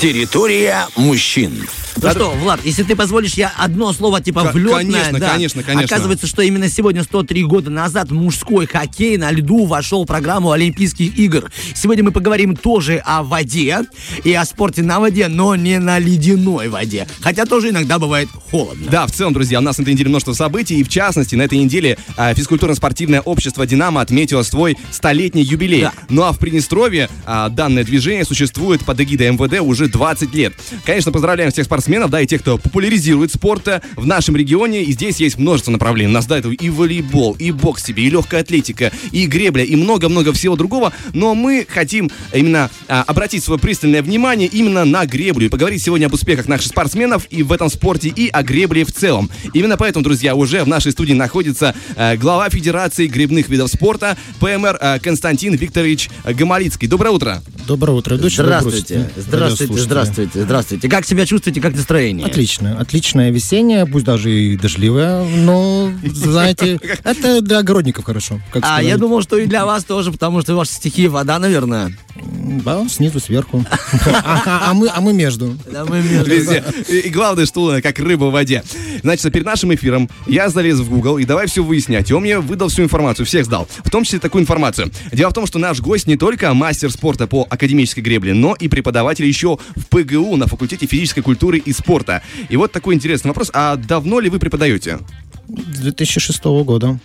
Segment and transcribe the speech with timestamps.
[0.00, 1.66] Территория мужчин.
[2.02, 4.84] Ну что, Влад, если ты позволишь, я одно слово типа влетное.
[4.84, 5.30] конечно, да.
[5.30, 5.96] конечно, конечно.
[5.96, 11.16] Оказывается, что именно сегодня, 103 года назад, мужской хоккей на льду вошел в программу Олимпийских
[11.18, 11.50] игр.
[11.74, 13.80] Сегодня мы поговорим тоже о воде
[14.22, 17.06] и о спорте на воде, но не на ледяной воде.
[17.20, 18.90] Хотя тоже иногда бывает холодно.
[18.90, 21.42] Да, в целом, друзья, у нас на этой неделе множество событий, и в частности, на
[21.42, 25.82] этой неделе а, физкультурно-спортивное общество «Динамо» отметило свой столетний юбилей.
[25.82, 25.92] Да.
[26.08, 30.54] Ну а в Приднестровье а, данное движение существует под эгидой МВД уже 20 лет.
[30.84, 34.92] Конечно, поздравляем всех спортсменов, да, и тех, кто популяризирует спорт э, в нашем регионе, и
[34.92, 36.10] здесь есть множество направлений.
[36.10, 39.76] У нас до этого и волейбол, и бокс себе, и легкая атлетика, и гребля, и
[39.76, 45.46] много-много всего другого, но мы хотим именно а, обратить свое пристальное внимание именно на греблю
[45.46, 48.92] и поговорить сегодня об успехах наших спортсменов и в этом спорте, и о гребле в
[48.92, 49.30] целом.
[49.52, 54.78] Именно поэтому, друзья, уже в нашей студии находится э, глава Федерации гребных видов спорта ПМР
[54.80, 56.88] э, Константин Викторович Гамалицкий.
[56.88, 57.42] Доброе утро.
[57.66, 58.16] Доброе утро.
[58.16, 60.88] Здравствуйте, здравствуйте, здравствуйте, здравствуйте.
[60.88, 62.26] Как себя чувствуете, как настроение?
[62.26, 62.78] Отлично.
[62.78, 68.40] Отличное весеннее, пусть даже и дождливое, но, знаете, это для огородников хорошо.
[68.52, 71.96] Как А я думал, что и для вас тоже, потому что ваши стихи вода, наверное.
[72.16, 73.64] Да, снизу, сверху.
[74.06, 75.56] А а мы а мы между.
[75.70, 76.64] Да, мы между- Везде.
[76.88, 78.62] И, и главное, что как рыба в воде.
[79.02, 82.10] Значит, перед нашим эфиром я залез в Google и давай все выяснять.
[82.10, 83.68] И он мне выдал всю информацию, всех сдал.
[83.84, 84.90] В том числе такую информацию.
[85.12, 88.68] Дело в том, что наш гость не только мастер спорта по академической гребле, но и
[88.68, 92.22] преподаватель еще в ПГУ на факультете физической культуры и спорта.
[92.48, 93.50] И вот такой интересный вопрос.
[93.52, 94.98] А давно ли вы преподаете?
[95.48, 96.98] С 2006 года.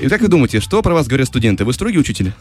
[0.00, 1.64] И как вы думаете, что про вас говорят студенты?
[1.64, 2.32] Вы строгий учитель?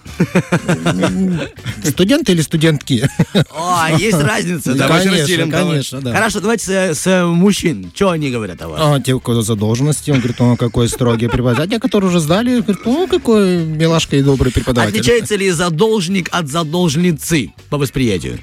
[1.84, 3.08] Студенты или студентки?
[3.52, 4.74] О, есть разница.
[4.74, 4.88] да.
[4.88, 6.14] Давайте Конечно, разделим, конечно, да.
[6.14, 7.92] Хорошо, давайте с, с мужчин.
[7.94, 8.80] Что они говорят о вас?
[8.82, 11.64] А те, у кого задолженности, он говорит, он какой строгий преподаватель.
[11.64, 15.00] А те, которые уже сдали, говорят, о, какой милашка и добрый преподаватель.
[15.00, 18.40] Отличается ли задолжник от задолжницы по восприятию?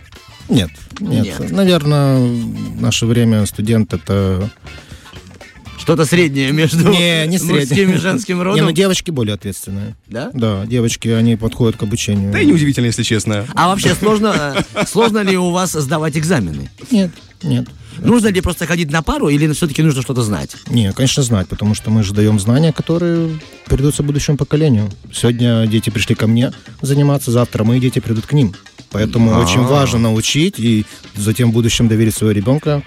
[0.49, 1.51] Нет, нет, Нет.
[1.51, 4.51] Наверное, в наше время студент это...
[5.81, 8.67] Что-то среднее между Не, не мужским и женским Не, родом?
[8.67, 9.97] ну девочки более ответственные.
[10.07, 10.31] Да?
[10.35, 12.33] Да, девочки, они подходят к обучению.
[12.33, 13.47] Да и неудивительно, если честно.
[13.55, 16.71] А вообще сложно, э, сложно ли у вас сдавать экзамены?
[16.91, 17.11] Нет,
[17.43, 17.67] нет.
[17.99, 20.57] Нужно ли просто ходить на пару или все-таки нужно что-то знать?
[20.69, 24.91] Не, конечно, знать, потому что мы же даем знания, которые передаются будущему поколению.
[25.13, 28.55] Сегодня дети пришли ко мне заниматься, завтра мои дети придут к ним.
[28.91, 30.85] Поэтому очень важно научить и
[31.17, 32.83] затем в будущем доверить своего ребенка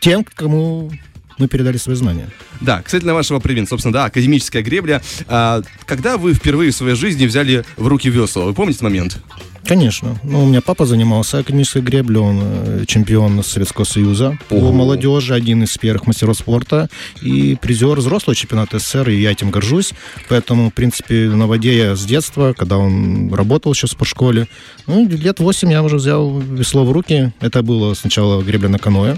[0.00, 0.90] тем, кому
[1.38, 2.30] мы передали свои знания.
[2.60, 5.02] Да, кстати, на вашего привин, собственно, да, академическая гребля.
[5.26, 8.44] А, когда вы впервые в своей жизни взяли в руки весла?
[8.44, 9.18] Вы помните момент?
[9.66, 10.18] Конечно.
[10.22, 14.72] Ну, у меня папа занимался академической греблей, он э, чемпион Советского Союза по Ого.
[14.72, 16.88] молодежи, один из первых мастеров спорта
[17.22, 19.92] и призер взрослого чемпионата СССР, и я этим горжусь.
[20.28, 24.48] Поэтому, в принципе, на воде я с детства, когда он работал еще в спортшколе,
[24.86, 27.32] ну, лет 8 я уже взял весло в руки.
[27.40, 29.16] Это было сначала гребля на каноэ.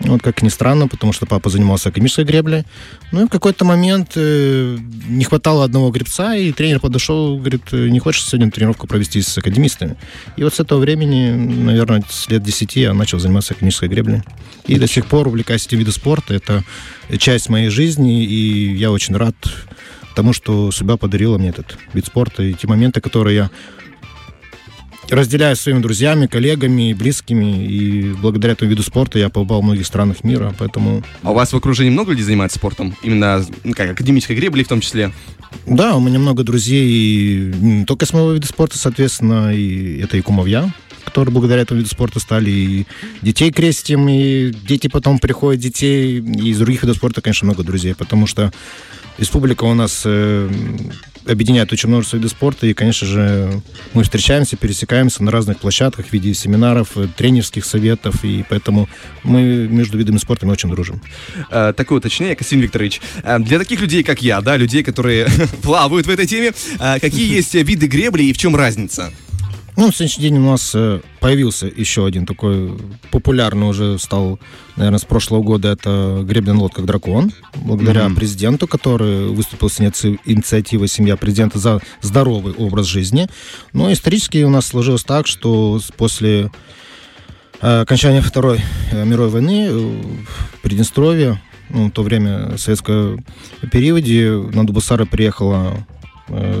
[0.00, 2.64] Вот как ни странно, потому что папа занимался академической греблей.
[3.12, 4.76] Ну и в какой-то момент э,
[5.08, 9.38] не хватало одного гребца, и тренер подошел, говорит, «Э, не хочешь сегодня тренировку провести с
[9.38, 9.96] академистами?
[10.36, 14.22] И вот с этого времени, наверное, с лет 10 я начал заниматься академической греблей.
[14.66, 16.34] И до сих пор увлекаюсь этим видом спорта.
[16.34, 16.62] Это
[17.18, 19.34] часть моей жизни, и я очень рад
[20.14, 22.42] тому, что судьба подарила мне этот вид спорта.
[22.42, 23.50] И те моменты, которые я
[25.10, 27.66] разделяю с своими друзьями, коллегами, близкими.
[27.66, 31.02] И благодаря этому виду спорта я побывал в многих странах мира, поэтому...
[31.22, 32.96] А у вас в окружении много людей занимается спортом?
[33.02, 35.12] Именно ну, как академической греблей в том числе?
[35.66, 40.16] Да, у меня много друзей, и не только с моего вида спорта, соответственно, и это
[40.16, 40.72] и кумовья,
[41.04, 42.86] которые благодаря этому виду спорта стали и
[43.22, 47.94] детей крестим, и дети потом приходят, детей, и из других видов спорта, конечно, много друзей,
[47.94, 48.52] потому что
[49.18, 50.48] республика у нас э,
[51.26, 53.62] объединяет очень множество видов спорта, и, конечно же,
[53.92, 58.88] мы встречаемся, пересекаемся на разных площадках в виде семинаров, э, тренерских советов, и поэтому
[59.22, 61.02] мы между видами спорта мы очень дружим.
[61.50, 63.00] Э, такое уточнение, Касим Викторович.
[63.22, 65.28] Э, для таких людей, как я, да, людей, которые
[65.62, 69.12] плавают в этой теме, э, какие есть виды гребли и в чем разница?
[69.76, 72.72] Ну, в сегодняшний день у нас э, появился еще один такой
[73.10, 74.40] популярный уже стал,
[74.76, 75.68] наверное, с прошлого года.
[75.68, 77.30] Это гребля на лодках «Дракон».
[77.56, 78.16] Благодаря Мгм.
[78.16, 83.28] президенту, который выступил с иници- инициативой «Семья президента» за здоровый образ жизни.
[83.74, 86.50] Но исторически у нас сложилось так, что после
[87.60, 88.60] э, окончания Второй
[88.92, 93.18] э, мировой войны в Приднестровье, ну, в то время советского
[93.70, 95.86] периоде, на Дубасары приехала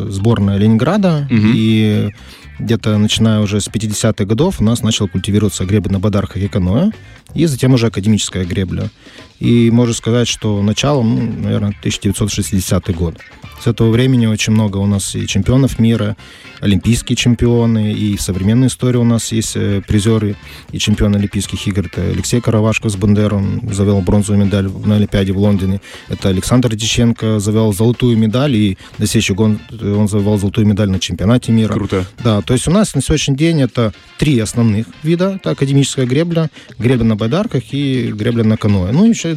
[0.08, 1.52] сборная Ленинграда, Мгм.
[1.54, 2.10] и
[2.58, 6.90] где-то начиная уже с 50-х годов у нас начал культивироваться гребля на бадарках и каноэ,
[7.34, 8.90] и затем уже академическая гребля.
[9.38, 13.16] И можно сказать, что началом, ну, наверное, 1960 год.
[13.60, 16.16] С этого времени очень много у нас и чемпионов мира,
[16.60, 20.36] олимпийские чемпионы, и в современной истории у нас есть э, призеры
[20.72, 21.86] и чемпионы Олимпийских игр.
[21.86, 25.80] Это Алексей Каравашко с Бандером завел бронзовую медаль на Олимпиаде в Лондоне.
[26.08, 31.00] Это Александр Диченко завел золотую медаль, и на следующий год он завел золотую медаль на
[31.00, 31.72] чемпионате мира.
[31.72, 32.06] Круто.
[32.22, 35.34] Да, то есть у нас на сегодняшний день это три основных вида.
[35.36, 38.92] Это академическая гребля, гребля на байдарках и гребля на каноэ.
[38.92, 39.36] Ну, еще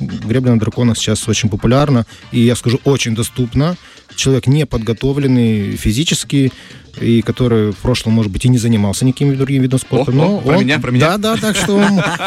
[0.00, 3.76] гребля на драконах сейчас очень популярна и, я скажу, очень доступна.
[4.16, 6.52] Человек не подготовленный физически,
[7.00, 10.12] и который в прошлом, может быть, и не занимался никаким другим видом спорта.
[10.12, 11.18] О, но о, про он, меня, про меня.
[11.18, 11.82] Да, да, так что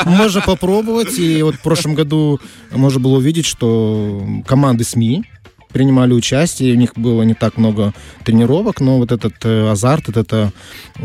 [0.05, 1.17] можно попробовать.
[1.17, 2.39] И вот в прошлом году
[2.71, 5.23] можно было увидеть, что команды СМИ
[5.71, 7.93] принимали участие, у них было не так много
[8.23, 10.51] тренировок, но вот этот э, азарт, вот эта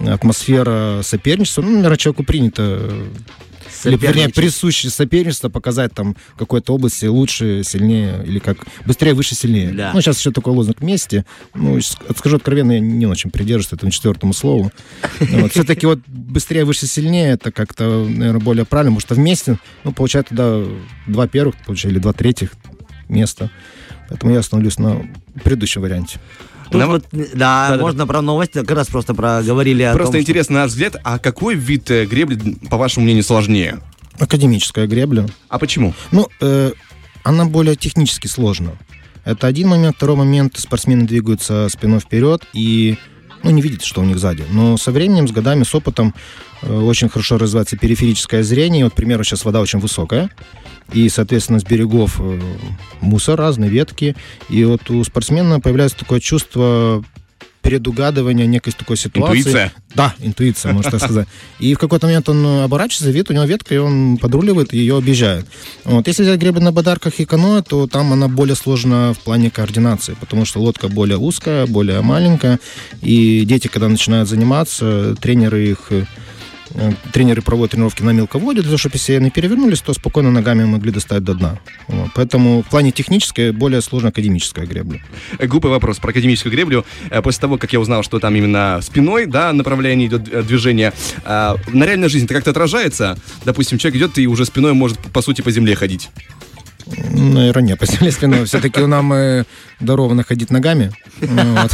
[0.07, 3.07] атмосфера соперничества, ну, наверное, человеку принято э,
[3.85, 4.35] или, вернее, Соперничать.
[4.35, 9.73] присуще соперничество, показать там в какой-то области лучше, сильнее, или как быстрее, выше, сильнее.
[9.73, 9.93] Да.
[9.95, 11.25] Ну, сейчас еще такой лозунг вместе.
[11.55, 14.71] Ну, скажу откровенно, я не очень придерживаюсь этому четвертому слову.
[15.33, 15.53] Вот.
[15.53, 20.31] Все-таки вот быстрее, выше, сильнее, это как-то, наверное, более правильно, потому что вместе, ну, получается
[20.31, 20.63] туда
[21.07, 22.51] два первых, получается, или два третьих
[23.09, 23.51] места.
[24.09, 25.07] Поэтому я остановлюсь на
[25.43, 26.19] предыдущем варианте.
[26.73, 27.83] Тут Нам- вот, да, Да-да-да.
[27.83, 30.97] можно про новости, как раз просто проговорили о Просто том, что- интересно, на наш взгляд,
[31.05, 33.81] а какой вид э, гребли, по вашему мнению, сложнее?
[34.19, 35.27] Академическая гребля.
[35.49, 35.95] А почему?
[36.11, 36.73] Ну, э,
[37.23, 38.73] она более технически сложна.
[39.25, 39.97] Это один момент.
[39.97, 42.97] Второй момент, спортсмены двигаются спиной вперед и
[43.43, 44.45] ну, не видят, что у них сзади.
[44.51, 46.15] Но со временем, с годами, с опытом
[46.69, 48.85] очень хорошо развивается периферическое зрение.
[48.85, 50.31] Вот, к примеру, сейчас вода очень высокая.
[50.93, 52.41] И, соответственно, с берегов э,
[53.01, 54.15] мусор, разные ветки.
[54.49, 57.05] И вот у спортсмена появляется такое чувство
[57.63, 59.39] предугадывания некой такой ситуации.
[59.39, 59.73] Интуиция?
[59.95, 61.29] Да, интуиция, можно так сказать.
[61.61, 64.79] И в какой-то момент он э, оборачивается, видит, у него ветка, и он подруливает и
[64.79, 65.47] ее объезжает.
[65.85, 66.07] Вот.
[66.09, 70.17] Если взять гребли на бадарках и каноэ, то там она более сложна в плане координации,
[70.19, 72.59] потому что лодка более узкая, более маленькая,
[73.01, 76.05] и дети, когда начинают заниматься, тренеры их э, э,
[77.13, 80.91] тренеры проводят тренировки на мелководье, для того, чтобы если они перевернулись, то спокойно ногами могли
[80.91, 81.59] достать до дна.
[81.89, 82.11] Вот.
[82.15, 85.01] Поэтому в плане технической более сложная академическая гребля.
[85.39, 86.85] Э, Глупый вопрос про академическую греблю.
[87.11, 90.93] Э, После того, как я узнал, что там именно спиной, да, направление идет э, движение,
[91.25, 93.17] на реальной жизни это как-то отражается?
[93.45, 96.11] Допустим, человек идет и уже спиной может, по сути, по земле ходить.
[96.87, 98.45] Ну, нет, по спиной.
[98.45, 99.45] Все-таки нам э,
[99.81, 100.93] даровано ходить ногами.
[101.21, 101.71] Вот.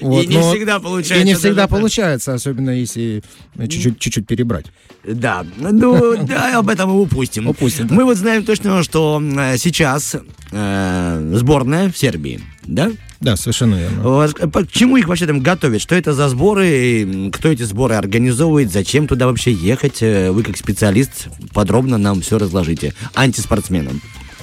[0.00, 3.22] Вот, И не но- всегда получается И не всегда получается, особенно если
[3.56, 4.66] э, чуть-чуть чуть-чуть перебрать.
[5.04, 7.48] Да, ну, да, об этом мы упустим.
[7.48, 7.94] Упустим, да.
[7.94, 9.20] Мы вот знаем точно, что
[9.56, 10.16] сейчас
[10.52, 12.90] э, сборная в Сербии, да?
[13.20, 14.30] Да, совершенно верно.
[14.38, 15.82] Э, К чему их вообще там готовят?
[15.82, 17.30] Что это за сборы?
[17.32, 18.72] Кто эти сборы организовывает?
[18.72, 19.98] Зачем туда вообще ехать?
[20.02, 22.94] Э, Вы как специалист подробно нам все разложите.
[23.14, 24.00] Антиспортсменам.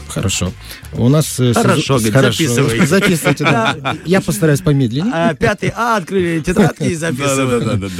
[0.09, 0.53] Хорошо.
[0.93, 1.39] У нас...
[1.39, 2.85] э, Хорошо, сезон- говорит, записывай.
[2.85, 3.97] Записывайте, да.
[4.05, 5.11] Я постараюсь помедленнее.
[5.13, 7.91] А, Пятый А, открыли тетрадки и записываем.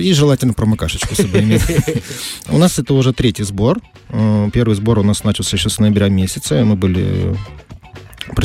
[0.00, 1.62] И желательно промокашечку с собой иметь.
[2.48, 3.80] У нас это уже третий сбор.
[4.52, 6.64] Первый сбор у нас начался еще с ноября месяца.
[6.64, 7.34] Мы были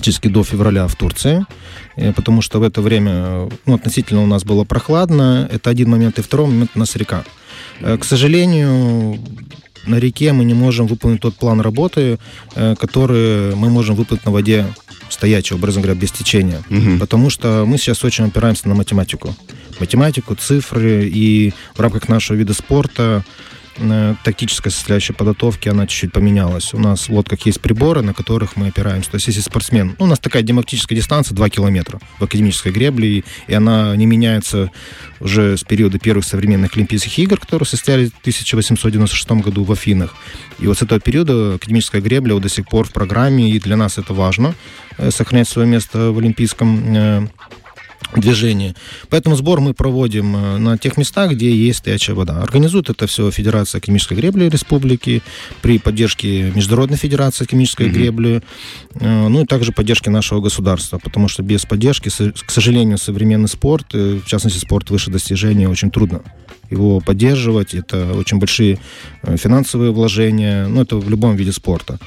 [0.02, 1.46] практически до февраля в Турции,
[1.96, 5.48] э, потому что в это время э, ну, относительно у нас было прохладно.
[5.54, 6.18] Это один момент.
[6.18, 7.24] И второй момент у нас река.
[7.82, 9.20] Э, К сожалению,
[9.86, 12.18] на реке мы не можем выполнить тот план работы,
[12.56, 14.66] который мы можем выполнить на воде
[15.10, 16.62] стоячей, образно говоря, без течения.
[16.70, 17.00] Мгм.
[17.00, 19.36] Потому что мы сейчас очень опираемся на математику.
[19.80, 23.24] Математику, цифры, и в рамках нашего вида спорта
[24.24, 26.74] тактическая составляющая подготовки, она чуть-чуть поменялась.
[26.74, 29.12] У нас в лодках есть приборы, на которых мы опираемся.
[29.12, 29.96] То есть, если спортсмен...
[30.00, 34.06] Ну, у нас такая демократическая дистанция 2 километра в академической гребле, и, и она не
[34.06, 34.72] меняется
[35.20, 40.16] уже с периода первых современных Олимпийских игр, которые состоялись в 1896 году в Афинах.
[40.60, 43.78] И вот с этого периода академическая гребля вот до сих пор в программе, и для
[43.78, 44.56] нас это важно,
[44.98, 47.30] э, сохранять свое место в олимпийском
[48.16, 48.76] движении.
[49.10, 52.42] Поэтому сбор мы проводим э, на тех местах, где есть стоячая вода.
[52.42, 55.22] Организует это все Федерация академической гребли республики
[55.62, 57.94] при поддержке Международной Федерации академической Мгм.
[57.94, 58.42] гребли,
[58.96, 63.88] э, ну и также поддержки нашего государства, потому что без поддержки, к сожалению, современный спорт,
[63.94, 66.22] э, в частности спорт выше достижения, очень трудно
[66.72, 67.76] его поддерживать.
[67.76, 68.80] Это очень большие
[69.24, 70.68] э, финансовые вложения.
[70.68, 72.00] Ну, это в любом виде спорта.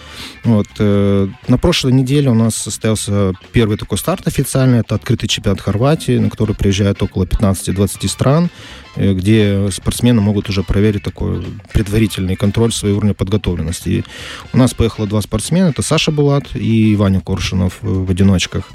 [0.42, 0.66] Вот.
[0.78, 4.80] э, На прошлой неделе у нас состоялся первый такой старт официальный.
[4.80, 8.50] Это открытый чемпионат Хорватии на который приезжает около 15-20 стран.
[8.97, 13.88] Э, где спортсмены могут уже проверить такой предварительный контроль своего уровня подготовленности.
[13.88, 14.04] И
[14.52, 18.71] у нас поехало два спортсмена, это Саша Булат и Ваня Коршунов в одиночках.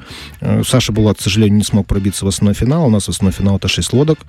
[0.65, 3.57] Саша Булат, к сожалению, не смог пробиться в основной финал, у нас в основной финал
[3.57, 4.19] это 6 лодок,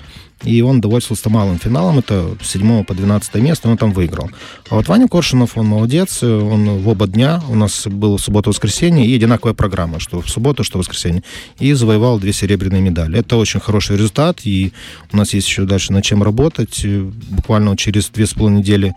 [0.44, 4.30] и он довольствовался малым финалом, это с 7 по 12 место, он там выиграл.
[4.68, 9.14] А вот Ваня Коршунов, он молодец, он в оба дня, у нас было суббота-воскресенье, и
[9.14, 11.22] одинаковая программа, что в субботу, что в воскресенье,
[11.58, 13.18] и завоевал две серебряные медали.
[13.18, 14.72] Это очень хороший результат, и
[15.12, 16.84] у нас есть еще дальше над чем работать.
[17.30, 18.94] Буквально через две с половиной недели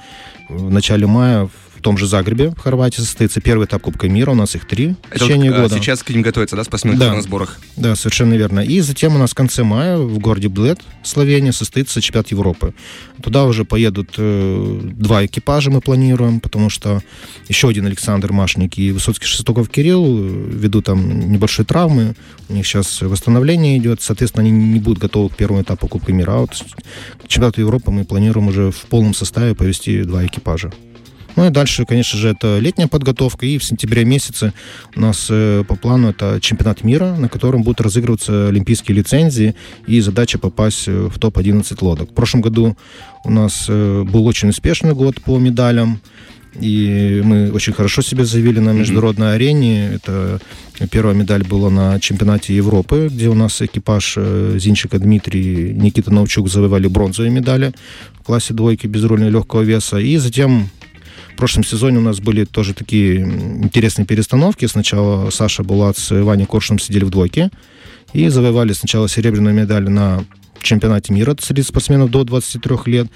[0.50, 1.50] в начале мая
[1.84, 4.32] том же Загребе, в Хорватии, состоится первый этап Кубка мира.
[4.32, 5.76] У нас их три в Это течение вот, года.
[5.76, 7.14] Сейчас к ним готовятся, да, спортсмены да.
[7.14, 7.60] на сборах?
[7.76, 8.62] Да, совершенно верно.
[8.62, 12.74] И затем у нас в конце мая в городе Блед, Словения, состоится чемпионат Европы.
[13.22, 17.02] Туда уже поедут э, два экипажа, мы планируем, потому что
[17.48, 22.16] еще один Александр Машник и Высоцкий Шестоков Кирилл э, ведут там небольшие травмы.
[22.50, 24.02] У них сейчас восстановление идет.
[24.02, 26.32] Соответственно, они не будут готовы к первому этапу Кубка мира.
[26.32, 26.52] А вот
[27.24, 30.72] к чемпионату Европы мы планируем уже в полном составе повести два экипажа.
[31.36, 33.46] Ну и дальше, конечно же, это летняя подготовка.
[33.46, 34.54] И в сентябре месяце
[34.96, 39.56] у нас э, по плану это чемпионат мира, на котором будут разыгрываться олимпийские лицензии
[39.88, 42.12] и задача попасть э, в топ-11 лодок.
[42.12, 42.78] В прошлом году
[43.24, 46.02] у нас э, был очень успешный год по медалям.
[46.60, 49.34] И мы очень хорошо себя заявили на международной mm-hmm.
[49.34, 49.90] арене.
[49.96, 50.40] Это
[50.92, 54.20] первая медаль была на чемпионате Европы, где у нас экипаж
[54.58, 57.74] Зинчика Дмитрий и Никита Новчук завоевали бронзовые медали
[58.20, 59.98] в классе двойки безрульного легкого веса.
[59.98, 60.70] И затем
[61.34, 64.66] в прошлом сезоне у нас были тоже такие интересные перестановки.
[64.66, 67.50] Сначала Саша Булат с Ваней Коршуном сидели в двойке
[68.14, 70.24] и завоевали сначала серебряную медаль на
[70.62, 73.08] чемпионате мира среди спортсменов до 23 лет.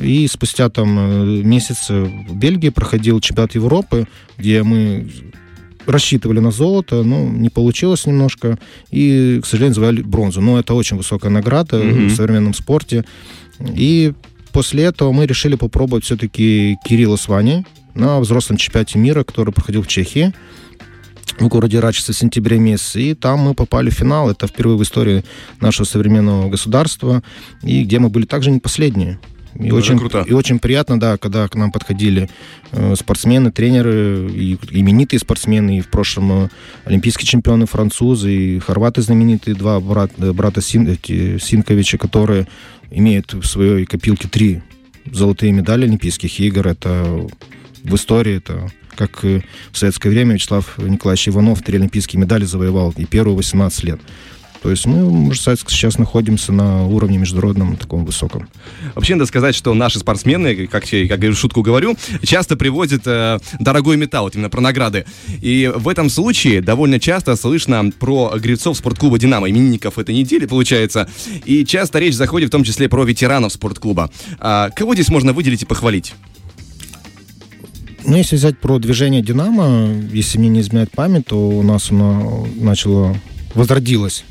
[0.00, 5.08] И спустя там э, месяц в Бельгии проходил чемпионат Европы, где мы
[5.86, 8.58] рассчитывали на золото, но не получилось немножко.
[8.90, 10.40] И, к сожалению, завоевали бронзу.
[10.40, 12.08] Но это очень высокая награда mm-hmm.
[12.08, 13.04] в современном спорте.
[13.60, 14.12] И
[14.56, 19.82] после этого мы решили попробовать все-таки Кирилла с Ваней на взрослом чемпионате мира, который проходил
[19.82, 20.32] в Чехии
[21.38, 23.02] в городе Рачице в сентябре месяце.
[23.02, 24.30] И там мы попали в финал.
[24.30, 25.24] Это впервые в истории
[25.60, 27.22] нашего современного государства.
[27.62, 29.18] И где мы были также не последние.
[29.58, 30.24] И очень, круто.
[30.26, 32.28] и очень приятно, да, когда к нам подходили
[32.72, 36.48] э, спортсмены, тренеры, и именитые спортсмены, и в прошлом э,
[36.84, 42.46] олимпийские чемпионы французы, и хорваты знаменитые, два брат, э, брата Син, Синковича, которые
[42.90, 44.62] имеют в своей копилке три
[45.10, 46.66] золотые медали Олимпийских игр.
[46.66, 47.26] Это
[47.82, 49.42] в истории, это как в
[49.74, 54.00] советское время Вячеслав Николаевич Иванов три олимпийские медали завоевал и первые 18 лет.
[54.66, 58.48] То есть мы, можно сказать, сейчас находимся на уровне международном таком высоком.
[58.96, 63.96] Вообще надо сказать, что наши спортсмены, как я как шутку говорю, часто привозят э, дорогой
[63.96, 65.06] металл, вот именно про награды.
[65.40, 71.08] И в этом случае довольно часто слышно про гребцов спортклуба «Динамо», именинников этой недели, получается.
[71.44, 74.10] И часто речь заходит в том числе про ветеранов спортклуба.
[74.40, 76.14] А кого здесь можно выделить и похвалить?
[78.04, 82.48] Ну, если взять про движение «Динамо», если мне не изменяет память, то у нас оно
[82.56, 83.16] начало
[83.54, 84.24] возродилось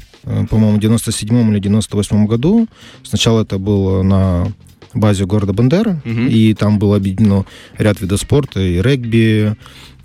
[0.50, 2.68] по-моему, в 97 или 98 году.
[3.04, 4.52] Сначала это было на
[4.94, 6.22] базе города Бандера, угу.
[6.22, 7.46] и там было объединено
[7.78, 9.56] ряд видов спорта, и регби,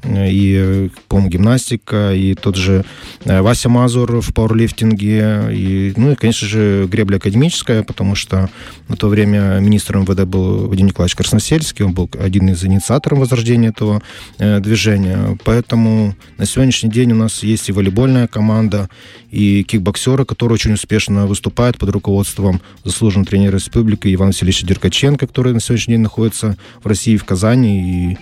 [0.05, 2.85] и, по-моему, гимнастика, и тот же
[3.25, 8.49] э, Вася Мазур в пауэрлифтинге, и, ну и, конечно же, гребля академическая, потому что
[8.89, 13.69] на то время министром МВД был Вадим Николаевич Красносельский, он был один из инициаторов возрождения
[13.69, 14.03] этого
[14.39, 15.39] э, движения.
[15.45, 18.89] Поэтому на сегодняшний день у нас есть и волейбольная команда,
[19.31, 25.53] и кикбоксеры, которые очень успешно выступают под руководством заслуженного тренера республики Ивана Васильевича Деркаченко, который
[25.53, 28.19] на сегодняшний день находится в России, в Казани, и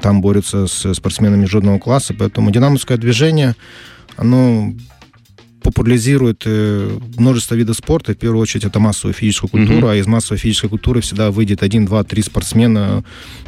[0.00, 3.54] там борются с спортсменами международного класса, поэтому динамовское движение,
[4.16, 4.72] оно
[5.64, 8.12] популяризирует э, множество видов спорта.
[8.12, 9.92] В первую очередь это массовая физическая культура, mm-hmm.
[9.92, 13.02] а из массовой физической культуры всегда выйдет один, два, три спортсмена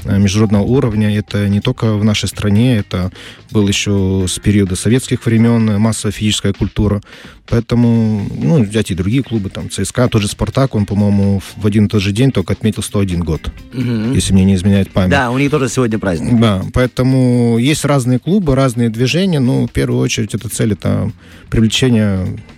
[0.05, 1.17] э, международного уровня.
[1.17, 3.13] Это не только в нашей стране, это
[3.51, 7.03] был еще с периода советских времен массовая физическая культура.
[7.49, 11.87] Поэтому, ну, взять и другие клубы, там, ЦСКА, тот же «Спартак», он, по-моему, в один
[11.87, 14.13] и тот же день только отметил 101 год, угу.
[14.15, 15.11] если мне не изменяет память.
[15.11, 16.41] Да, у них тоже сегодня праздник.
[16.41, 21.13] Да, поэтому есть разные клубы, разные движения, но в первую очередь эта цель– это
[21.49, 22.06] привлечение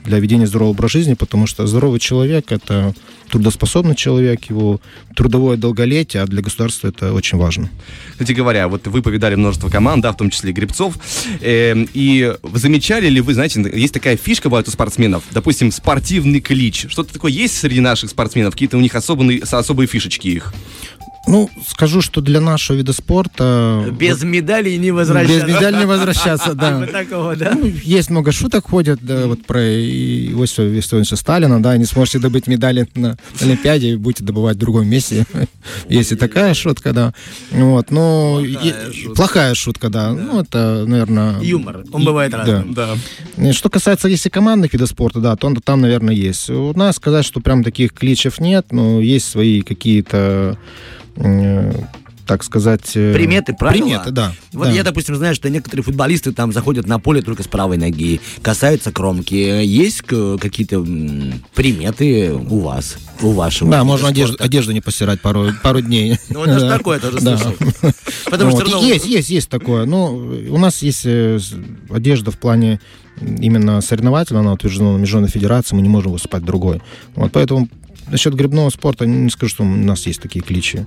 [0.04, 2.94] для ведения здорового образа жизни, потому что здоровый человек– это
[3.30, 4.80] трудоспособный человек, его
[5.14, 7.68] трудовое долголетие, а для государства это очень важно.
[8.12, 10.94] Кстати говоря, вот вы повидали множество команд, да, в том числе грибцов,
[11.40, 16.86] э, и замечали ли вы, знаете, есть такая фишка бывает у спортсменов, допустим, спортивный клич.
[16.88, 18.54] Что-то такое есть среди наших спортсменов?
[18.54, 20.54] Какие-то у них особенные, особые фишечки их?
[21.26, 23.84] Ну, скажу, что для нашего вида спорта...
[23.98, 25.46] Без медалей не возвращаться.
[25.46, 26.86] Без медалей не возвращаться, да.
[26.92, 27.52] Такого, да?
[27.54, 32.46] Ну, есть много шуток ходят, да, вот про Иосифа Виссарионовича Сталина, да, не сможете добыть
[32.46, 35.26] медали на Олимпиаде, будете добывать в другом месте.
[35.88, 37.12] Есть и такая шутка, да.
[37.50, 39.14] Вот, но Плохая шутка.
[39.16, 40.12] плохая шутка, да.
[40.12, 41.40] Ну, это, наверное...
[41.40, 41.84] Юмор.
[41.92, 42.72] Он бывает разным.
[42.72, 42.96] Да.
[43.36, 46.48] Э, Что касается, если командных видов спорта, да, то он- там, наверное, есть.
[46.48, 50.56] У нас сказать, что прям таких кличев нет, но есть свои какие-то,
[51.16, 51.17] э,
[52.28, 52.92] так сказать...
[52.94, 53.86] э, Приметы, правила.
[53.86, 54.32] Приметы, да.
[54.52, 54.70] Вот да.
[54.70, 58.92] я, допустим, знаю, что некоторые футболисты там заходят на поле только с правой ноги, касаются
[58.92, 59.34] кромки.
[59.34, 60.84] Есть какие-то
[61.54, 63.70] приметы у вас, у вашего?
[63.70, 66.18] Да, можно одежду, одежду не постирать пару, пару дней.
[66.28, 66.76] Ну, это ж Да.
[66.76, 67.54] такое тоже слышал.
[68.30, 69.86] Потому что Есть, есть, есть такое.
[69.86, 70.08] Ну,
[70.50, 71.38] у нас есть э,
[71.88, 72.78] одежда в плане
[73.20, 76.82] именно соревновательного, она утверждена Международной Федерацией, мы не можем выступать другой.
[77.14, 77.68] Вот поэтому
[78.10, 80.86] насчет грибного спорта не скажу, что у нас есть такие кличи.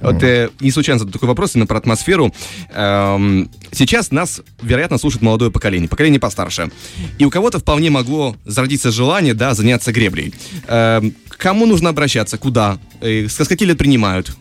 [0.00, 2.32] Вот э, не случайно задаю такой вопрос именно про атмосферу.
[2.74, 6.70] Эм, сейчас нас, вероятно, слушает молодое поколение, поколение постарше.
[7.18, 10.34] И у кого-то вполне могло зародиться желание, да, заняться греблей.
[10.68, 12.38] Эм, кому нужно обращаться?
[12.38, 12.78] Куда?
[13.00, 14.36] Э, с каких лет принимают?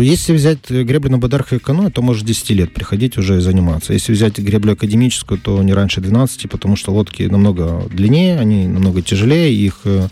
[0.00, 3.92] Если взять греблю на Бадарах и Кано, то может 10 лет приходить уже и заниматься.
[3.92, 9.02] Если взять греблю академическую, то не раньше 12, потому что лодки намного длиннее, они намного
[9.02, 10.08] тяжелее, их э,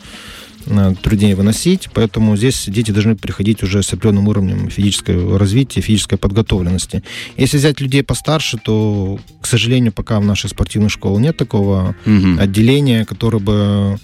[1.02, 7.02] труднее выносить, поэтому здесь дети должны приходить уже с определенным уровнем физического развития, физической подготовленности.
[7.36, 12.38] Если взять людей постарше, то, к сожалению, пока в нашей спортивной школе нет такого Мгм.
[12.40, 13.98] отделение, которое бы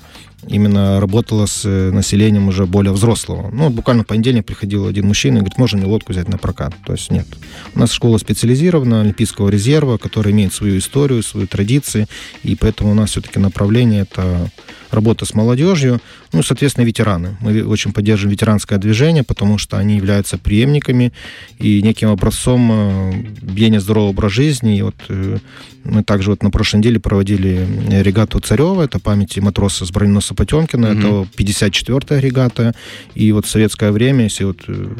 [0.49, 3.51] именно работало с э, населением уже более взрослого.
[3.53, 6.75] Ну, буквально в понедельник приходил один мужчина и говорит, можно мне лодку взять на прокат?
[6.85, 7.27] То есть нет.
[7.75, 12.07] У нас школа специализирована, Олимпийского резерва, которая имеет свою историю, свои традиции,
[12.43, 14.51] и поэтому у нас все-таки направление это
[14.93, 16.01] работа с молодежью,
[16.33, 17.37] ну, и, соответственно, ветераны.
[17.41, 21.13] Мы очень поддерживаем ветеранское движение, потому что они являются преемниками
[21.59, 24.79] и неким образцом э, ведения здорового образа жизни.
[24.79, 25.39] И вот э,
[25.85, 30.35] мы также вот на прошлой неделе проводили э, регату Царева, это памяти матроса с броненосца
[30.35, 30.99] Потемкина, Мгм.
[30.99, 32.75] это 54-я регата.
[33.15, 34.95] И вот в советское время, если вот э,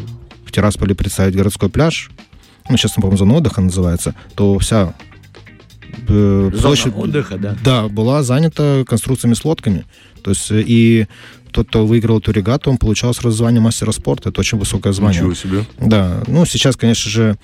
[0.45, 2.11] в Тирасполе представить городской пляж,
[2.69, 4.95] ну, сейчас, по-моему, зона отдыха называется, то вся
[6.09, 6.95] э, Зона площадь...
[6.97, 7.57] отдыха, да.
[7.65, 9.85] Да, была занята конструкциями с лодками.
[10.23, 11.07] То есть э, и
[11.51, 14.31] тот, кто выиграл эту регату, он получал сразу звание мастера спорта.
[14.31, 15.21] Это очень высокое звание.
[15.21, 15.65] Ничего себе.
[15.79, 17.37] Да, ну сейчас, конечно же,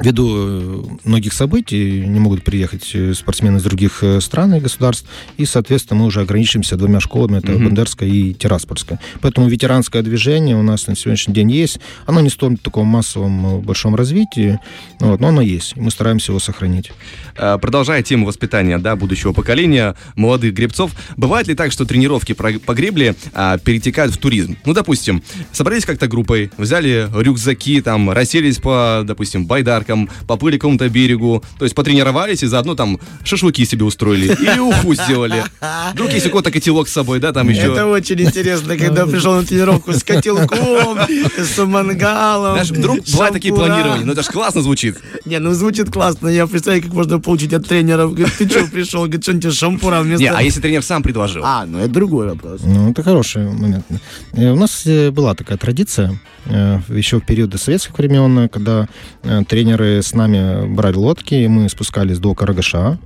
[0.00, 5.08] ввиду э, многих событий не могут приехать э, спортсмены из других э, стран и государств,
[5.36, 7.52] и, соответственно, мы уже ограничимся двумя школами, это.
[7.52, 9.00] Бендерская и Тираспольская.
[9.20, 11.80] Поэтому ветеранское движение у нас на сегодняшний день есть.
[12.06, 14.58] Оно не столь в таком массовом большом развитии,
[15.00, 16.92] вот, но оно есть, и мы стараемся его сохранить.
[17.34, 23.14] Продолжая тему воспитания да, будущего поколения молодых гребцов, бывает ли так, что тренировки по гребле
[23.32, 24.56] а, перетекают в туризм?
[24.64, 29.46] Ну, допустим, собрались как-то группой, взяли рюкзаки, там, расселись по, допустим,
[29.86, 34.58] байдаркам, поплыли к какому-то берегу, то есть потренировались и заодно там шашлыки себе устроили или
[34.58, 35.44] уху сделали.
[35.92, 37.72] Вдруг есть у кого-то котелок с собой, да, там еще...
[37.72, 40.98] Это очень интересно, когда пришел на тренировку с котелком,
[41.38, 42.54] с мангалом.
[42.54, 44.96] Знаешь, вдруг бывают такие планирования, ну это же классно звучит.
[45.24, 46.28] Не, ну звучит классно.
[46.28, 48.06] Я представляю, как можно получить от тренера.
[48.06, 49.02] Говорит, ты что пришел?
[49.02, 50.22] Говорит, что тебе шампура вместо...
[50.22, 51.42] Не, а если тренер сам предложил?
[51.44, 52.60] А, ну это другой вопрос.
[52.64, 53.84] Ну, это хороший момент.
[54.32, 58.88] Э, У нас э, была такая традиция еще в периоды советских времен, э, когда
[59.22, 62.98] э, тренеры с нами брали лодки, и мы спускались до Карагаша.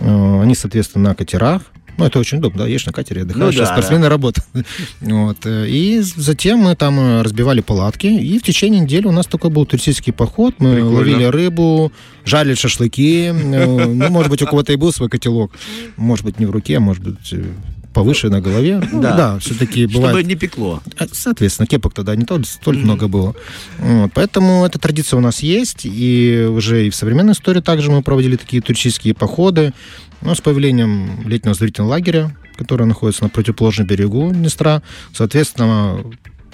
[0.00, 1.62] Э, Они, соответственно, на катерах.
[1.98, 4.46] Ну, это очень удобно, да, едешь на катере, отдыхаешь, Ну а да, спортсмены работают.
[5.02, 5.44] Вот.
[5.44, 9.50] э, И затем мы там э, разбивали палатки, и в течение недели у нас такой
[9.50, 10.54] был туристический поход.
[10.58, 10.96] Мы Прикольно.
[10.96, 11.92] ловили рыбу,
[12.24, 13.26] жарили шашлыки.
[13.26, 15.52] э, Ну, может быть, у кого-то и был свой котелок.
[15.98, 17.44] Может быть, не в руке, а может быть, э,
[17.92, 18.82] повыше на голове.
[18.92, 19.16] Ну, Да.
[19.16, 20.16] да, все-таки бывает.
[20.16, 20.82] Чтобы не пекло.
[20.98, 23.34] А, Соответственно, кепок тогда не то- столь много было.
[23.78, 28.02] Вот, поэтому эта традиция у нас есть, и уже и в современной истории также мы
[28.02, 29.72] проводили такие туристические походы.
[30.20, 34.82] Но с появлением летнего зрительного лагеря, который находится на противоположном берегу Днестра,
[35.14, 36.04] соответственно,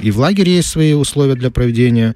[0.00, 2.14] и в лагере есть свои условия для проведения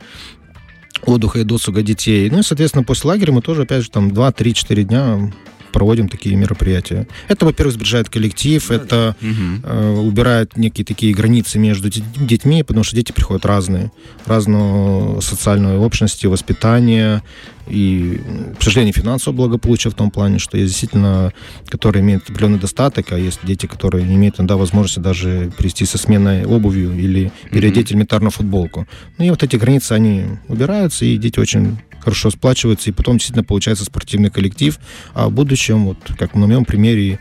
[1.04, 2.30] отдыха и досуга детей.
[2.30, 5.32] Ну и, соответственно, после лагеря мы тоже, опять же, там 2-3-4 дня
[5.72, 7.06] проводим такие мероприятия.
[7.28, 9.62] Это, во-первых, сближает коллектив, это Мгм.
[9.64, 13.90] э, убирает некие такие границы между де- детьми, потому что дети приходят разные,
[14.26, 17.22] разного социальной общности, воспитания
[17.68, 18.20] и,
[18.58, 21.32] к сожалению, финансового благополучия в том плане, что есть действительно,
[21.68, 25.96] которые имеют определенный достаток, а есть дети, которые не имеют иногда возможности даже перейти со
[25.98, 28.86] сменой обувью или переодеть элементарно футболку.
[29.18, 33.44] Ну и вот эти границы, они убираются, и дети очень хорошо сплачиваются, и потом действительно
[33.44, 34.78] получается спортивный коллектив,
[35.14, 37.20] а в будущем, вот как на моем примере,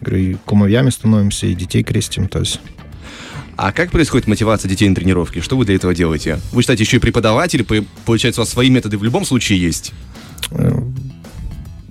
[0.00, 2.60] говорю, и кумовьями становимся, и детей крестим, то есть
[3.56, 5.40] А как происходит мотивация детей на тренировке?
[5.40, 6.40] Что вы для этого делаете?
[6.52, 9.92] Вы считаете, еще и преподаватели, по- получается, у вас свои методы в любом случае есть?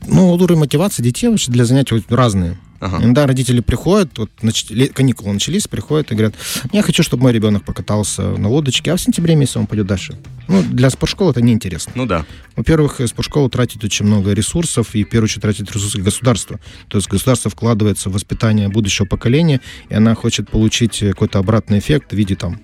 [0.08, 2.58] Ну, уровень мотивации детей вообще для занятий вот разные.
[2.80, 2.98] Ага.
[3.04, 6.36] Иногда родители приходят, вот нач- каникулы начались, приходят и говорят,
[6.72, 10.18] я хочу, чтобы мой ребенок покатался на лодочке, а в сентябре месяце он пойдет дальше.
[10.48, 11.94] Ну, для спортшколы это неинтересно.
[11.96, 12.26] Ну да.
[12.56, 16.60] Во-первых, э, спортшкола тратит очень много ресурсов, и в первую очередь тратит ресурсы государства.
[16.88, 21.80] То есть государство вкладывается в воспитание будущего поколения, и она хочет получить э, какой-то обратный
[21.80, 22.60] эффект в виде там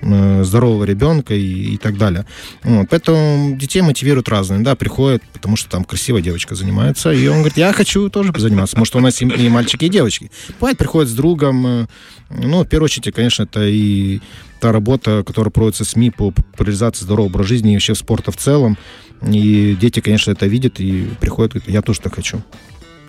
[0.00, 2.24] здорового ребенка и, и так далее.
[2.62, 2.88] Вот.
[2.90, 4.60] Поэтому детей мотивируют разные.
[4.60, 8.78] Да, приходят, потому что там красивая девочка занимается, и он говорит, я хочу тоже позаниматься.
[8.78, 10.30] Может, у нас и, и мальчики, и девочки.
[10.60, 11.66] Бывает, приходит с другом.
[11.66, 11.86] э,
[12.30, 14.20] Ну, в первую очередь, конечно, это и
[14.60, 18.76] та работа, которая проводится СМИ по популяризации здорового образа жизни и вообще спорта в целом.
[19.22, 22.42] И дети, конечно, это видят и приходят, говорят, я тоже так хочу.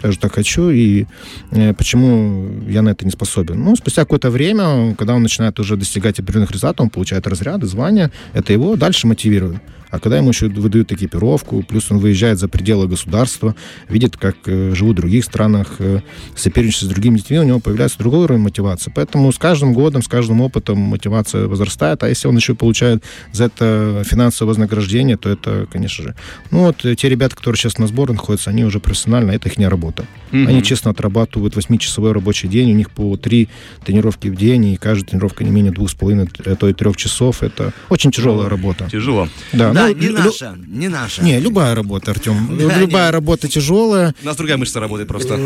[0.03, 1.05] Я же так хочу, и
[1.51, 3.63] э, почему я на это не способен?
[3.63, 8.11] Ну, спустя какое-то время, когда он начинает уже достигать определенных результатов, он получает разряды, звания,
[8.33, 9.61] это его дальше мотивирует.
[9.89, 13.55] А когда ему еще выдают экипировку, плюс он выезжает за пределы государства,
[13.87, 16.01] видит, как э, живут в других странах, э,
[16.35, 18.91] соперничает с другими детьми, у него появляется другой уровень мотивации.
[18.93, 22.03] Поэтому с каждым годом, с каждым опытом мотивация возрастает.
[22.03, 26.15] А если он еще получает за это финансовое вознаграждение, то это, конечно же...
[26.51, 29.57] Ну вот э, те ребята, которые сейчас на сборах находятся, они уже профессионально, это их
[29.57, 29.88] не работа.
[30.31, 33.49] Они честно отрабатывают 8-часовой рабочий день, у них по 3
[33.83, 37.41] тренировки в день, и каждая тренировка не менее 2,5, а то и 3 часов.
[37.43, 38.87] Это очень тяжелая работа.
[38.91, 39.27] Тяжело.
[39.53, 41.23] Да, Да, ну, не лю- наша, не наша.
[41.23, 42.57] Не, любая работа, Артем.
[42.59, 43.13] Да, любая не.
[43.13, 44.13] работа тяжелая.
[44.21, 45.37] У нас другая мышца работает просто.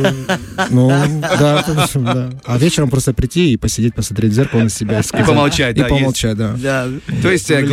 [0.69, 0.89] Ну,
[1.21, 1.63] да,
[1.95, 2.29] да.
[2.45, 4.99] А вечером просто прийти и посидеть, посмотреть в зеркало на себя.
[4.99, 5.97] И, помолчать, И да, есть.
[5.97, 6.55] помолчать, да.
[6.57, 6.87] Да.
[7.21, 7.63] То есть э,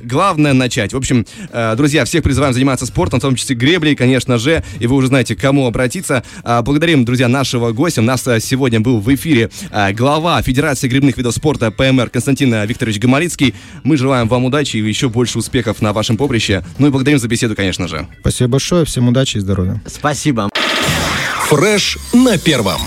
[0.00, 0.92] главное начать.
[0.92, 4.86] В общем, э, друзья, всех призываем заниматься спортом, в том числе греблей, конечно же, и
[4.86, 6.17] вы уже знаете, к кому обратиться.
[6.42, 8.00] А, Благодарим, друзья, нашего гостя.
[8.00, 12.54] У нас э, сегодня был в эфире э, глава Федерации грибных видов спорта ПМР Константин
[12.64, 13.54] Викторович Гамалицкий.
[13.84, 16.64] Мы желаем вам удачи и еще больше успехов на вашем поприще.
[16.78, 18.06] Ну и благодарим за беседу, конечно же.
[18.20, 19.80] Спасибо большое, всем удачи и здоровья.
[19.86, 20.50] Спасибо.
[21.48, 22.80] Фреш на первом.